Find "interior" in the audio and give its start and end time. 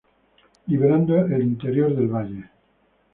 1.43-1.95